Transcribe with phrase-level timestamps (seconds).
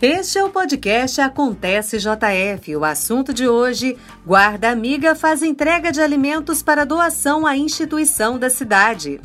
[0.00, 2.76] Este é o podcast Acontece JF.
[2.76, 8.50] O assunto de hoje: Guarda Amiga faz entrega de alimentos para doação à instituição da
[8.50, 9.20] cidade.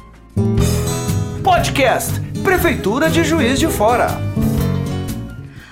[1.43, 4.30] Podcast Prefeitura de Juiz de Fora.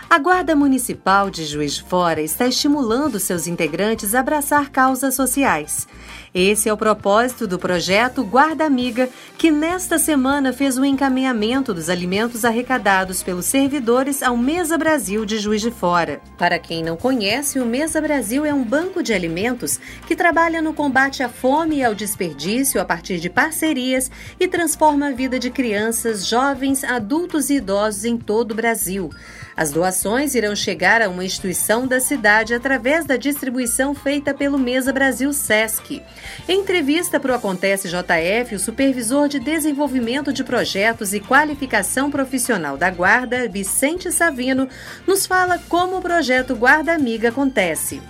[0.09, 5.87] A Guarda Municipal de Juiz de Fora está estimulando seus integrantes a abraçar causas sociais.
[6.33, 11.89] Esse é o propósito do projeto Guarda Amiga, que nesta semana fez o encaminhamento dos
[11.89, 16.19] alimentos arrecadados pelos servidores ao Mesa Brasil de Juiz de Fora.
[16.39, 20.73] Para quem não conhece, o Mesa Brasil é um banco de alimentos que trabalha no
[20.73, 25.51] combate à fome e ao desperdício a partir de parcerias e transforma a vida de
[25.51, 29.11] crianças, jovens, adultos e idosos em todo o Brasil.
[29.55, 29.98] As doações
[30.33, 36.01] irão chegar a uma instituição da cidade através da distribuição feita pelo Mesa Brasil Sesc.
[36.47, 42.77] Em entrevista para o Acontece JF, o supervisor de desenvolvimento de projetos e qualificação profissional
[42.77, 44.69] da Guarda, Vicente Savino,
[45.05, 48.01] nos fala como o projeto Guarda Amiga acontece.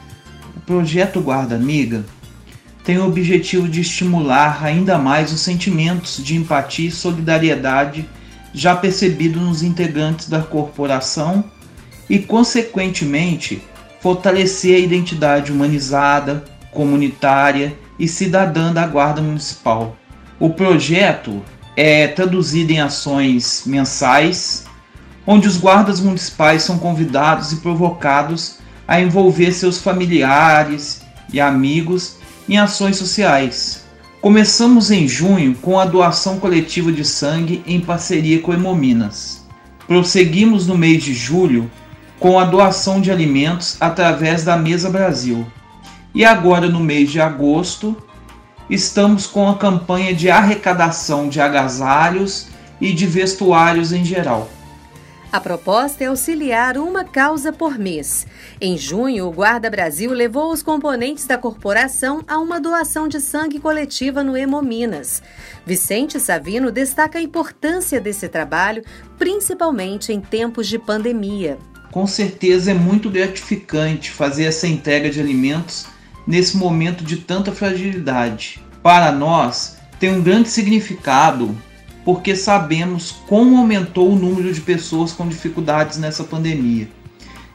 [0.55, 2.05] O projeto Guarda Amiga
[2.83, 8.07] tem o objetivo de estimular ainda mais os sentimentos de empatia e solidariedade
[8.53, 11.43] já percebido nos integrantes da corporação
[12.09, 13.61] e, consequentemente,
[14.01, 19.95] fortalecer a identidade humanizada, comunitária e cidadã da Guarda Municipal.
[20.39, 21.43] O projeto
[21.75, 24.65] é traduzido em ações mensais,
[25.27, 32.57] onde os guardas municipais são convidados e provocados a envolver seus familiares e amigos em
[32.57, 33.83] ações sociais,
[34.21, 39.45] Começamos em junho com a doação coletiva de sangue em parceria com Hemominas.
[39.87, 41.71] Prosseguimos no mês de julho
[42.19, 45.47] com a doação de alimentos através da Mesa Brasil.
[46.13, 47.95] E agora, no mês de agosto,
[48.69, 52.47] estamos com a campanha de arrecadação de agasalhos
[52.81, 54.49] e de vestuários em geral.
[55.31, 58.25] A proposta é auxiliar uma causa por mês.
[58.59, 63.59] Em junho, o Guarda Brasil levou os componentes da corporação a uma doação de sangue
[63.59, 65.21] coletiva no Hemominas.
[65.63, 68.83] Vicente Savino destaca a importância desse trabalho,
[69.19, 71.59] principalmente em tempos de pandemia.
[71.91, 75.87] Com certeza é muito gratificante fazer essa entrega de alimentos
[76.25, 78.61] nesse momento de tanta fragilidade.
[78.83, 81.55] Para nós, tem um grande significado
[82.05, 86.87] porque sabemos como aumentou o número de pessoas com dificuldades nessa pandemia.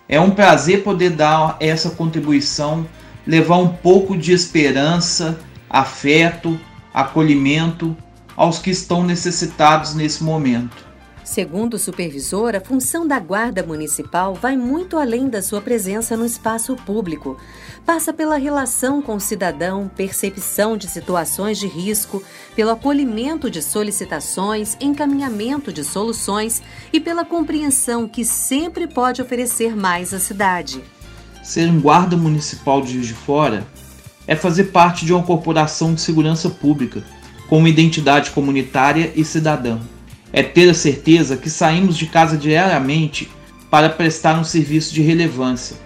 [0.08, 2.86] É um prazer poder dar essa contribuição,
[3.26, 5.38] levar um pouco de esperança,
[5.70, 6.60] afeto,
[6.92, 7.96] acolhimento
[8.36, 10.83] aos que estão necessitados nesse momento.
[11.24, 16.26] Segundo o supervisor, a função da Guarda Municipal vai muito além da sua presença no
[16.26, 17.38] espaço público.
[17.86, 22.22] Passa pela relação com o cidadão, percepção de situações de risco,
[22.54, 26.62] pelo acolhimento de solicitações, encaminhamento de soluções
[26.92, 30.82] e pela compreensão que sempre pode oferecer mais à cidade.
[31.42, 33.66] Ser um guarda municipal de Juiz de Fora
[34.26, 37.02] é fazer parte de uma corporação de segurança pública,
[37.48, 39.80] com uma identidade comunitária e cidadã
[40.34, 43.30] é ter a certeza que saímos de casa diariamente
[43.70, 45.76] para prestar um serviço de relevância,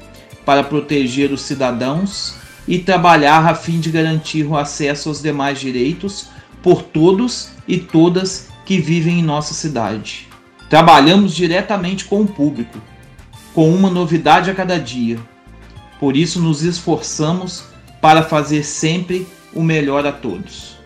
[0.43, 2.35] para proteger os cidadãos
[2.67, 6.31] e trabalhar a fim de garantir o acesso aos demais direitos
[6.63, 10.27] por todos e todas que vivem em nossa cidade.
[10.71, 12.81] Trabalhamos diretamente com o público,
[13.53, 15.19] com uma novidade a cada dia.
[16.01, 17.65] Por isso nos esforçamos
[18.01, 20.78] para fazer sempre o melhor a todos.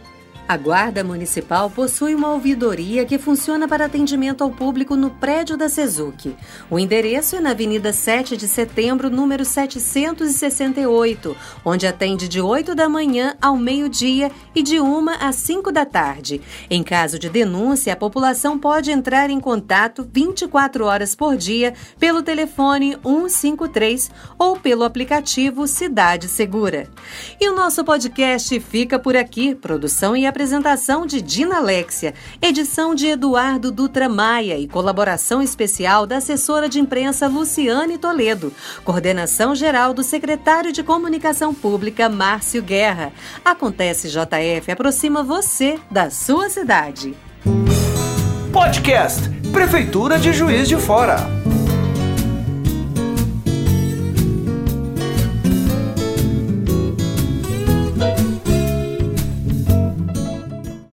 [0.53, 5.67] A Guarda Municipal possui uma ouvidoria que funciona para atendimento ao público no prédio da
[5.67, 6.37] Sezuc.
[6.69, 12.87] O endereço é na Avenida 7 de Setembro, número 768, onde atende de 8 da
[12.87, 16.43] manhã ao meio-dia e de 1 às 5 da tarde.
[16.69, 22.23] Em caso de denúncia, a população pode entrar em contato 24 horas por dia pelo
[22.23, 26.91] telefone 153 ou pelo aplicativo Cidade Segura.
[27.41, 29.55] E o nosso podcast fica por aqui.
[29.55, 36.05] Produção e apresentação apresentação de Dina Alexia, edição de Eduardo Dutra Maia e colaboração especial
[36.05, 38.53] da assessora de imprensa Luciane Toledo,
[38.85, 43.13] coordenação geral do secretário de Comunicação Pública Márcio Guerra.
[43.45, 47.15] Acontece JF aproxima você da sua cidade.
[48.53, 51.42] Podcast Prefeitura de Juiz de Fora.